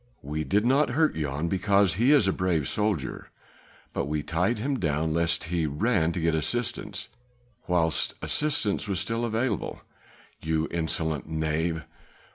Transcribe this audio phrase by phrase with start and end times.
[0.23, 3.29] We did not hurt Jan because he is a brave soldier,
[3.93, 7.07] but we tied him down lest he ran to get assistance
[7.67, 9.81] whilst assistance was still available."
[10.41, 11.83] "You insolent knave...."